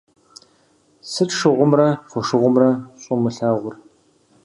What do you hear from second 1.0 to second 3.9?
Сыт шыгъумрэ фошыгъумрэ щӀумылъагъур?